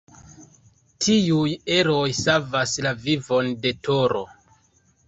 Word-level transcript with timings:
Tiuj 1.05 1.53
eroj 1.75 2.09
savas 2.21 2.75
la 2.87 2.95
vivon 3.05 3.55
de 3.67 3.79
Toro. 3.89 4.27